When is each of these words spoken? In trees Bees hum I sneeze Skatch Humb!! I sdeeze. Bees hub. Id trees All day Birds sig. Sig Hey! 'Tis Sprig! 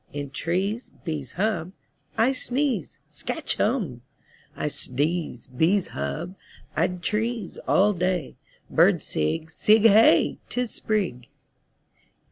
In 0.11 0.31
trees 0.31 0.89
Bees 1.03 1.33
hum 1.33 1.73
I 2.17 2.31
sneeze 2.31 2.97
Skatch 3.07 3.57
Humb!! 3.57 4.01
I 4.55 4.65
sdeeze. 4.65 5.47
Bees 5.55 5.89
hub. 5.89 6.35
Id 6.75 7.03
trees 7.03 7.59
All 7.67 7.93
day 7.93 8.35
Birds 8.67 9.03
sig. 9.05 9.51
Sig 9.51 9.83
Hey! 9.83 10.39
'Tis 10.49 10.71
Sprig! 10.73 11.27